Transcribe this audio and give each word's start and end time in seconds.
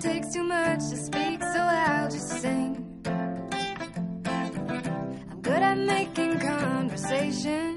It 0.00 0.02
takes 0.02 0.32
too 0.32 0.42
much 0.42 0.78
to 0.88 0.96
speak, 0.96 1.42
so 1.42 1.60
I'll 1.60 2.08
just 2.08 2.40
sing. 2.40 2.86
I'm 5.30 5.40
good 5.42 5.62
at 5.62 5.76
making 5.76 6.38
conversation, 6.38 7.69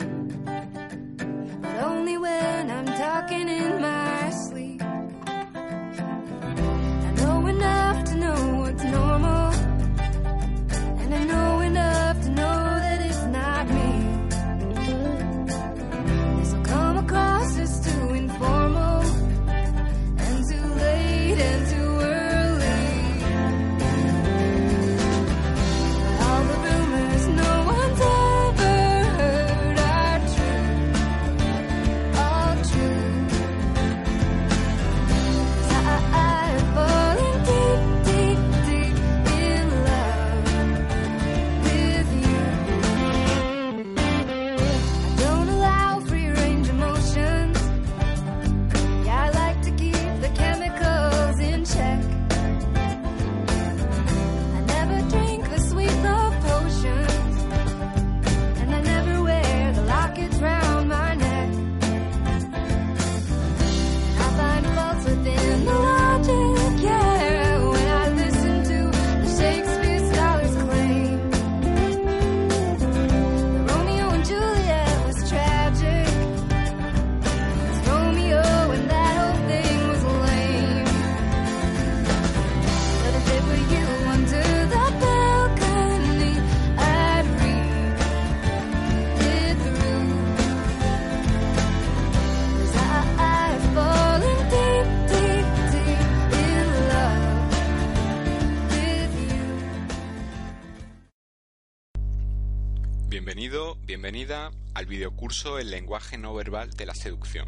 bienvenida 103.93 104.49
al 104.73 104.87
videocurso 104.87 105.59
El 105.59 105.69
lenguaje 105.69 106.17
no 106.17 106.33
verbal 106.33 106.71
de 106.71 106.87
la 106.87 106.95
seducción. 106.95 107.47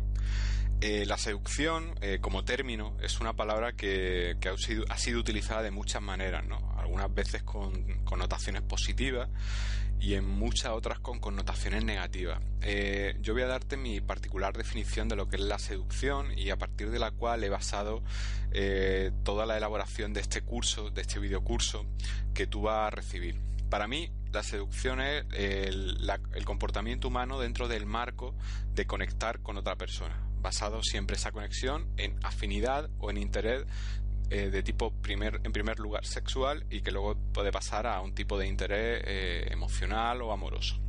Eh, 0.79 1.07
la 1.07 1.17
seducción, 1.17 1.95
eh, 2.01 2.19
como 2.21 2.45
término, 2.45 2.95
es 3.01 3.19
una 3.19 3.33
palabra 3.33 3.73
que, 3.73 4.37
ha, 4.47 4.97
sido, 4.97 5.19
utilizada 5.19 5.63
de 5.63 5.71
muchas 5.71 6.03
maneras. 6.03 6.45
Algunas 6.77 7.11
veces 7.11 7.41
con 7.41 8.03
connotaciones 8.03 8.61
positivas 8.61 9.27
y 9.99 10.13
en 10.13 10.29
muchas 10.29 10.73
otras 10.73 10.99
con 10.99 11.19
connotaciones 11.19 11.83
negativas. 11.83 12.39
Eh, 12.61 13.17
yo 13.21 13.33
voy 13.33 13.41
a 13.41 13.47
darte 13.47 13.75
mi 13.75 13.99
particular 13.99 14.55
definición 14.55 15.09
de 15.09 15.15
lo 15.15 15.27
que 15.27 15.37
es 15.37 15.41
la 15.41 15.57
seducción 15.57 16.37
y 16.37 16.51
a 16.51 16.57
partir 16.57 16.91
de 16.91 16.99
la 16.99 17.09
cual 17.09 17.43
he 17.43 17.49
basado 17.49 18.03
toda 19.23 19.47
la 19.47 19.57
elaboración 19.57 20.13
de 20.13 20.21
este 20.21 20.41
curso, 20.41 20.91
de 20.91 21.01
este 21.01 21.17
videocurso 21.17 21.87
que 22.35 22.45
tú 22.45 22.61
vas 22.61 22.87
a 22.87 22.89
recibir. 22.91 23.35
Para 23.69 23.87
mí, 23.87 24.11
la 24.31 24.43
seducción 24.43 24.99
es 25.01 25.25
el, 25.33 25.97
comportamiento 26.45 27.07
humano 27.07 27.39
dentro 27.39 27.67
del 27.67 27.85
marco 27.85 28.35
de 28.73 28.85
conectar 28.85 29.41
con 29.41 29.57
otra 29.57 29.75
persona, 29.75 30.21
basado 30.41 30.83
siempre 30.83 31.15
esa 31.15 31.31
conexión 31.31 31.87
en 31.97 32.17
afinidad 32.23 32.89
o 32.99 33.09
en 33.09 33.17
interés 33.17 33.65
eh, 34.29 34.49
de 34.49 34.63
tipo 34.63 34.91
primer, 35.01 35.39
en 35.43 35.51
primer 35.51 35.79
lugar 35.79 36.05
sexual 36.05 36.65
y 36.69 36.81
que 36.81 36.91
luego 36.91 37.15
puede 37.31 37.51
pasar 37.51 37.87
a 37.87 38.01
un 38.01 38.15
tipo 38.15 38.37
de 38.37 38.47
interés 38.47 39.03
eh, 39.05 39.47
emocional 39.51 40.21
o 40.21 40.31
amoroso. 40.31 40.81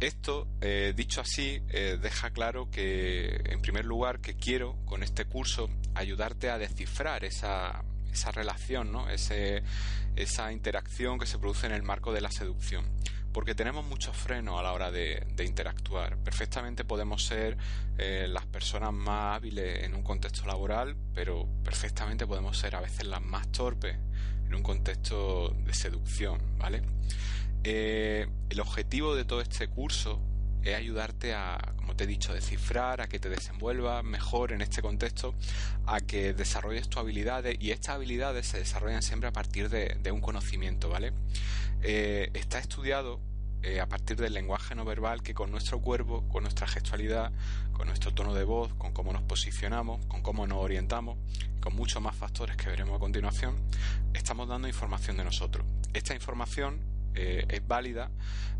Esto, 0.00 0.46
eh, 0.60 0.92
dicho 0.94 1.22
así, 1.22 1.58
deja 1.70 2.30
claro 2.30 2.70
que, 2.70 3.40
en 3.46 3.62
primer 3.62 3.86
lugar, 3.86 4.20
que 4.20 4.34
quiero 4.34 4.76
con 4.84 5.02
este 5.02 5.24
curso 5.24 5.70
ayudarte 5.94 6.50
a 6.50 6.58
descifrar 6.58 7.24
esa, 7.24 7.82
esa 8.16 8.32
relación, 8.32 8.90
¿no? 8.90 9.08
Ese, 9.08 9.62
esa 10.16 10.52
interacción 10.52 11.18
que 11.18 11.26
se 11.26 11.38
produce 11.38 11.66
en 11.66 11.72
el 11.72 11.82
marco 11.82 12.12
de 12.12 12.20
la 12.20 12.30
seducción. 12.30 12.84
Porque 13.32 13.54
tenemos 13.54 13.84
muchos 13.84 14.16
frenos 14.16 14.58
a 14.58 14.62
la 14.62 14.72
hora 14.72 14.90
de, 14.90 15.26
interactuar. 15.44 16.16
Perfectamente 16.16 16.84
podemos 16.84 17.22
ser 17.24 17.58
eh, 17.98 18.26
las 18.28 18.46
personas 18.46 18.94
más 18.94 19.36
hábiles 19.36 19.84
en 19.84 19.94
un 19.94 20.02
contexto 20.02 20.46
laboral, 20.46 20.96
pero 21.14 21.46
perfectamente 21.62 22.26
podemos 22.26 22.58
ser 22.58 22.74
a 22.76 22.80
veces 22.80 23.06
las 23.06 23.22
más 23.22 23.52
torpes 23.52 23.96
en 24.46 24.54
un 24.54 24.62
contexto 24.62 25.50
de 25.50 25.74
seducción, 25.74 26.40
¿vale? 26.56 26.82
Eh, 27.62 28.26
el 28.48 28.60
objetivo 28.60 29.14
de 29.14 29.24
todo 29.24 29.42
este 29.42 29.68
curso 29.68 30.22
ayudarte 30.74 31.34
a, 31.34 31.74
como 31.76 31.94
te 31.94 32.04
he 32.04 32.06
dicho, 32.06 32.34
descifrar, 32.34 33.00
a 33.00 33.08
que 33.08 33.18
te 33.18 33.28
desenvuelvas 33.28 34.02
mejor 34.04 34.52
en 34.52 34.60
este 34.60 34.82
contexto, 34.82 35.34
a 35.86 36.00
que 36.00 36.32
desarrolles 36.32 36.88
tus 36.88 37.00
habilidades 37.00 37.56
y 37.60 37.70
estas 37.70 37.94
habilidades 37.96 38.46
se 38.46 38.58
desarrollan 38.58 39.02
siempre 39.02 39.28
a 39.28 39.32
partir 39.32 39.68
de, 39.68 39.96
de 40.02 40.12
un 40.12 40.20
conocimiento, 40.20 40.88
¿vale? 40.88 41.12
Eh, 41.82 42.30
está 42.34 42.58
estudiado 42.58 43.20
eh, 43.62 43.80
a 43.80 43.88
partir 43.88 44.16
del 44.16 44.32
lenguaje 44.32 44.74
no 44.74 44.84
verbal 44.84 45.22
que 45.22 45.34
con 45.34 45.50
nuestro 45.50 45.80
cuerpo, 45.80 46.22
con 46.28 46.44
nuestra 46.44 46.66
gestualidad, 46.66 47.32
con 47.72 47.88
nuestro 47.88 48.14
tono 48.14 48.34
de 48.34 48.44
voz, 48.44 48.72
con 48.74 48.92
cómo 48.92 49.12
nos 49.12 49.22
posicionamos, 49.22 50.04
con 50.06 50.22
cómo 50.22 50.46
nos 50.46 50.58
orientamos, 50.58 51.18
con 51.60 51.74
muchos 51.74 52.00
más 52.00 52.14
factores 52.14 52.56
que 52.56 52.68
veremos 52.68 52.96
a 52.96 53.00
continuación, 53.00 53.56
estamos 54.14 54.48
dando 54.48 54.68
información 54.68 55.16
de 55.16 55.24
nosotros. 55.24 55.66
Esta 55.94 56.14
información 56.14 56.78
eh, 57.16 57.44
es 57.48 57.66
válida 57.66 58.10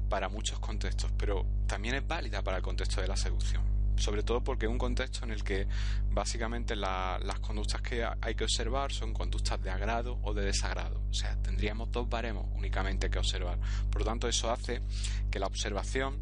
para 0.08 0.28
muchos 0.28 0.58
contextos, 0.60 1.12
pero 1.16 1.44
también 1.66 1.94
es 1.96 2.06
válida 2.06 2.42
para 2.42 2.56
el 2.58 2.62
contexto 2.62 3.00
de 3.00 3.08
la 3.08 3.16
seducción. 3.16 3.62
Sobre 3.98 4.22
todo 4.22 4.44
porque 4.44 4.66
es 4.66 4.70
un 4.72 4.76
contexto 4.78 5.24
en 5.24 5.30
el 5.30 5.42
que 5.42 5.66
básicamente 6.10 6.76
la- 6.76 7.18
las 7.24 7.38
conductas 7.40 7.80
que 7.80 8.04
ha- 8.04 8.16
hay 8.20 8.34
que 8.34 8.44
observar 8.44 8.92
son 8.92 9.14
conductas 9.14 9.60
de 9.62 9.70
agrado 9.70 10.18
o 10.22 10.34
de 10.34 10.44
desagrado. 10.44 11.00
O 11.10 11.14
sea, 11.14 11.34
tendríamos 11.42 11.90
dos 11.90 12.06
baremos 12.08 12.46
únicamente 12.54 13.08
que 13.08 13.18
observar. 13.18 13.58
Por 13.90 14.02
lo 14.02 14.04
tanto, 14.06 14.28
eso 14.28 14.50
hace 14.50 14.82
que 15.30 15.38
la 15.38 15.46
observación, 15.46 16.20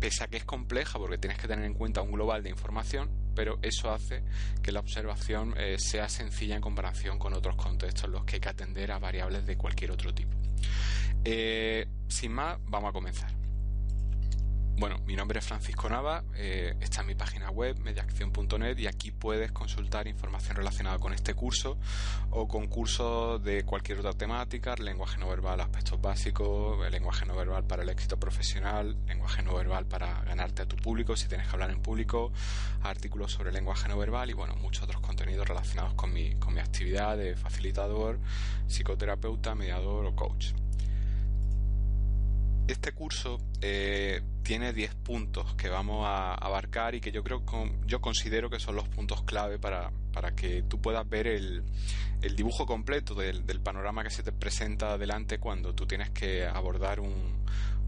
pese 0.00 0.24
a 0.24 0.28
que 0.28 0.36
es 0.36 0.44
compleja 0.44 0.98
porque 0.98 1.18
tienes 1.18 1.36
que 1.38 1.48
tener 1.48 1.64
en 1.64 1.74
cuenta 1.74 2.00
un 2.00 2.12
global 2.12 2.42
de 2.44 2.50
información, 2.50 3.10
pero 3.34 3.58
eso 3.62 3.90
hace 3.92 4.22
que 4.62 4.70
la 4.72 4.80
observación 4.80 5.54
eh, 5.56 5.76
sea 5.78 6.08
sencilla 6.08 6.54
en 6.54 6.60
comparación 6.60 7.18
con 7.18 7.32
otros 7.34 7.56
contextos 7.56 8.04
en 8.04 8.12
los 8.12 8.24
que 8.24 8.36
hay 8.36 8.40
que 8.40 8.48
atender 8.48 8.92
a 8.92 8.98
variables 8.98 9.46
de 9.46 9.56
cualquier 9.56 9.90
otro 9.90 10.14
tipo. 10.14 10.36
Eh, 11.24 11.86
sin 12.08 12.32
más, 12.32 12.58
vamos 12.66 12.90
a 12.90 12.92
comenzar. 12.92 13.42
Bueno, 14.74 14.98
mi 15.06 15.14
nombre 15.14 15.38
es 15.38 15.46
Francisco 15.46 15.88
Nava, 15.88 16.24
eh, 16.34 16.74
está 16.80 17.02
en 17.02 17.08
mi 17.08 17.14
página 17.14 17.50
web 17.50 17.78
mediaacción.net 17.78 18.78
y 18.78 18.86
aquí 18.86 19.12
puedes 19.12 19.52
consultar 19.52 20.08
información 20.08 20.56
relacionada 20.56 20.98
con 20.98 21.12
este 21.12 21.34
curso 21.34 21.78
o 22.30 22.48
con 22.48 22.66
cursos 22.66 23.40
de 23.44 23.64
cualquier 23.64 23.98
otra 23.98 24.14
temática, 24.14 24.74
lenguaje 24.74 25.18
no 25.18 25.28
verbal, 25.28 25.60
aspectos 25.60 26.00
básicos, 26.00 26.90
lenguaje 26.90 27.26
no 27.26 27.36
verbal 27.36 27.64
para 27.64 27.82
el 27.82 27.90
éxito 27.90 28.18
profesional, 28.18 28.96
lenguaje 29.06 29.42
no 29.42 29.54
verbal 29.54 29.86
para 29.86 30.22
ganarte 30.24 30.62
a 30.62 30.66
tu 30.66 30.74
público 30.76 31.16
si 31.16 31.28
tienes 31.28 31.46
que 31.46 31.52
hablar 31.52 31.70
en 31.70 31.80
público, 31.80 32.32
artículos 32.82 33.30
sobre 33.30 33.52
lenguaje 33.52 33.88
no 33.88 33.98
verbal 33.98 34.30
y 34.30 34.32
bueno, 34.32 34.56
muchos 34.56 34.84
otros 34.84 35.00
contenidos 35.02 35.46
relacionados 35.46 35.94
con 35.94 36.12
mi, 36.12 36.34
con 36.36 36.54
mi 36.54 36.60
actividad 36.60 37.16
de 37.16 37.36
facilitador, 37.36 38.18
psicoterapeuta, 38.66 39.54
mediador 39.54 40.06
o 40.06 40.16
coach. 40.16 40.54
Este 42.68 42.92
curso 42.92 43.38
eh, 43.60 44.22
tiene 44.42 44.72
10 44.72 44.94
puntos 44.94 45.54
que 45.54 45.68
vamos 45.68 46.06
a 46.06 46.34
abarcar 46.34 46.94
y 46.94 47.00
que 47.00 47.10
yo 47.12 47.22
creo 47.22 47.42
yo 47.86 48.00
considero 48.00 48.50
que 48.50 48.60
son 48.60 48.76
los 48.76 48.88
puntos 48.88 49.22
clave 49.24 49.58
para, 49.58 49.90
para 50.12 50.34
que 50.34 50.62
tú 50.62 50.80
puedas 50.80 51.08
ver 51.08 51.26
el, 51.26 51.64
el 52.22 52.36
dibujo 52.36 52.64
completo 52.64 53.14
del, 53.14 53.44
del, 53.46 53.60
panorama 53.60 54.04
que 54.04 54.10
se 54.10 54.22
te 54.22 54.32
presenta 54.32 54.92
adelante 54.92 55.38
cuando 55.38 55.74
tú 55.74 55.86
tienes 55.86 56.10
que 56.10 56.46
abordar 56.46 57.00
un, 57.00 57.44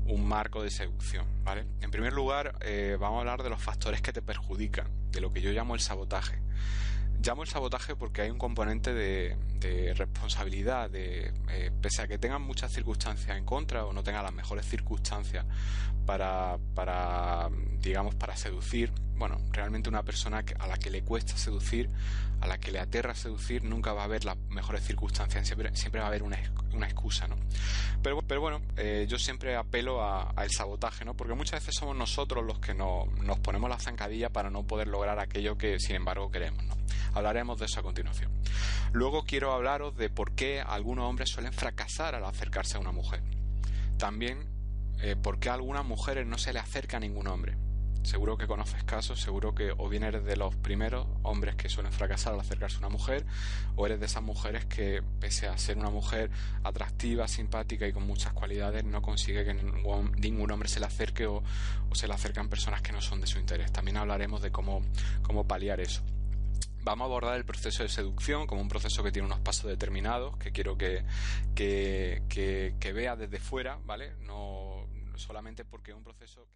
un 0.06 0.26
marco 0.26 0.62
de 0.62 0.70
seducción. 0.70 1.26
¿vale? 1.44 1.66
En 1.80 1.90
primer 1.90 2.12
lugar, 2.12 2.56
eh, 2.60 2.96
vamos 2.98 3.18
a 3.18 3.20
hablar 3.20 3.42
de 3.42 3.50
los 3.50 3.62
factores 3.62 4.02
que 4.02 4.12
te 4.12 4.22
perjudican, 4.22 4.88
de 5.10 5.20
lo 5.20 5.32
que 5.32 5.40
yo 5.40 5.52
llamo 5.52 5.74
el 5.74 5.80
sabotaje 5.80 6.40
llamo 7.24 7.42
el 7.42 7.48
sabotaje 7.48 7.96
porque 7.96 8.22
hay 8.22 8.30
un 8.30 8.38
componente 8.38 8.92
de, 8.92 9.36
responsabilidad, 9.96 10.90
de, 10.90 11.32
eh, 11.48 11.70
pese 11.80 12.02
a 12.02 12.06
que 12.06 12.18
tengan 12.18 12.42
muchas 12.42 12.72
circunstancias 12.72 13.36
en 13.36 13.44
contra 13.44 13.86
o 13.86 13.92
no 13.92 14.02
tengan 14.02 14.22
las 14.24 14.32
mejores 14.34 14.66
circunstancias 14.66 15.46
para, 16.04 16.58
digamos, 17.80 18.14
para 18.14 18.36
seducir, 18.36 18.92
bueno, 19.16 19.40
realmente 19.52 19.88
una 19.88 20.02
persona 20.02 20.44
a 20.58 20.66
la 20.66 20.76
que 20.76 20.90
le 20.90 21.02
cuesta 21.02 21.36
seducir, 21.36 21.88
a 22.42 22.46
la 22.46 22.58
que 22.58 22.70
le 22.70 22.78
aterra 22.78 23.14
seducir, 23.14 23.64
nunca 23.64 23.94
va 23.94 24.02
a 24.02 24.04
haber 24.04 24.26
las 24.26 24.36
mejores 24.50 24.84
circunstancias, 24.84 25.46
siempre, 25.46 25.74
siempre 25.74 26.00
va 26.00 26.06
a 26.06 26.08
haber 26.08 26.22
una, 26.22 26.36
una 26.74 26.86
excusa, 26.86 27.26
¿no? 27.26 27.36
Pero, 28.02 28.20
pero 28.20 28.42
bueno, 28.42 28.60
eh, 28.76 29.06
yo 29.08 29.18
siempre 29.18 29.56
apelo 29.56 30.04
al 30.04 30.50
sabotaje, 30.50 31.06
¿no? 31.06 31.14
Porque 31.14 31.32
muchas 31.32 31.60
veces 31.60 31.74
somos 31.74 31.96
nosotros 31.96 32.44
los 32.44 32.58
que 32.58 32.74
no, 32.74 33.06
nos 33.22 33.38
ponemos 33.38 33.70
la 33.70 33.78
zancadilla 33.78 34.28
para 34.28 34.50
no 34.50 34.64
poder 34.64 34.88
lograr 34.88 35.18
aquello 35.18 35.56
que, 35.56 35.78
sin 35.80 35.96
embargo, 35.96 36.30
queremos, 36.30 36.62
¿no? 36.64 36.74
Hablaremos 37.14 37.58
de 37.58 37.66
eso 37.66 37.80
a 37.80 37.82
continuación. 37.82 38.30
Luego 38.92 39.24
quiero 39.24 39.52
hablaros 39.52 39.96
de 39.96 40.10
por 40.10 40.32
qué 40.32 40.60
algunos 40.60 41.08
hombres 41.08 41.30
suelen 41.30 41.52
fracasar 41.52 42.14
al 42.14 42.24
acercarse 42.24 42.76
a 42.76 42.80
una 42.80 42.92
mujer. 42.92 43.22
También 43.98 44.46
eh, 45.00 45.16
por 45.16 45.38
qué 45.38 45.50
a 45.50 45.54
algunas 45.54 45.84
mujeres 45.84 46.26
no 46.26 46.38
se 46.38 46.52
le 46.52 46.58
acerca 46.58 46.96
a 46.96 47.00
ningún 47.00 47.26
hombre. 47.26 47.56
Seguro 48.04 48.36
que 48.36 48.46
conoces 48.46 48.84
casos, 48.84 49.18
seguro 49.18 49.54
que 49.54 49.72
o 49.78 49.88
bien 49.88 50.02
eres 50.02 50.24
de 50.24 50.36
los 50.36 50.54
primeros 50.54 51.06
hombres 51.22 51.56
que 51.56 51.70
suelen 51.70 51.90
fracasar 51.90 52.34
al 52.34 52.40
acercarse 52.40 52.76
a 52.76 52.80
una 52.80 52.90
mujer, 52.90 53.24
o 53.76 53.86
eres 53.86 53.98
de 53.98 54.04
esas 54.04 54.22
mujeres 54.22 54.66
que, 54.66 55.02
pese 55.20 55.48
a 55.48 55.56
ser 55.56 55.78
una 55.78 55.88
mujer 55.88 56.30
atractiva, 56.64 57.26
simpática 57.28 57.86
y 57.86 57.94
con 57.94 58.06
muchas 58.06 58.34
cualidades, 58.34 58.84
no 58.84 59.00
consigue 59.00 59.46
que 59.46 59.54
ningún, 59.54 60.50
hombre 60.50 60.68
se 60.68 60.80
le 60.80 60.86
acerque 60.86 61.26
o, 61.26 61.42
se 61.94 62.06
le 62.06 62.12
acercan 62.12 62.50
personas 62.50 62.82
que 62.82 62.92
no 62.92 63.00
son 63.00 63.22
de 63.22 63.26
su 63.26 63.38
interés. 63.38 63.72
También 63.72 63.96
hablaremos 63.96 64.42
de 64.42 64.50
cómo, 64.50 64.82
cómo 65.22 65.46
paliar 65.46 65.80
eso 65.80 66.02
vamos 66.84 67.06
a 67.06 67.06
abordar 67.06 67.36
el 67.36 67.44
proceso 67.44 67.82
de 67.82 67.88
seducción 67.88 68.46
como 68.46 68.60
un 68.60 68.68
proceso 68.68 69.02
que 69.02 69.10
tiene 69.10 69.26
unos 69.26 69.40
pasos 69.40 69.64
determinados 69.64 70.36
que 70.36 70.52
quiero 70.52 70.76
que, 70.76 71.02
que, 71.54 72.22
que, 72.28 72.74
que 72.78 72.92
desde 72.92 73.40
fuera, 73.40 73.78
¿vale? 73.84 74.12
No 74.22 74.86
solamente 75.16 75.64
porque 75.64 75.92
es 75.92 75.96
un 75.96 76.04
proceso... 76.04 76.46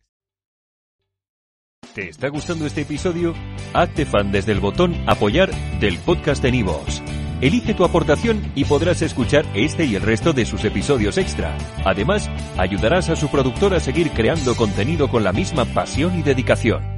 ¿Te 1.95 2.11
está 2.11 2.29
gustando 2.29 2.67
este 2.67 2.83
episodio? 2.83 3.35
Hazte 3.73 4.05
fan 4.05 4.31
desde 4.31 4.53
el 4.53 4.61
botón 4.61 4.95
apoyar 5.09 5.51
del 5.81 5.99
podcast 5.99 6.43
de 6.43 6.53
Nivos. 6.53 7.03
Elige 7.41 7.73
tu 7.73 7.85
aportación 7.85 8.53
y 8.55 8.65
podrás 8.65 9.01
escuchar 9.01 9.47
este 9.55 9.85
y 9.85 9.95
el 9.95 10.03
resto 10.03 10.33
de 10.33 10.45
sus 10.45 10.65
episodios 10.65 11.19
extra. 11.19 11.57
Además, 11.85 12.29
ayudarás 12.59 13.09
a 13.09 13.17
su 13.17 13.29
productor 13.29 13.75
a 13.75 13.81
seguir 13.81 14.11
creando 14.11 14.57
contenido 14.57 15.09
con 15.09 15.25
la 15.25 15.33
misma 15.33 15.65
pasión 15.65 16.19
y 16.19 16.23
dedicación. 16.23 16.98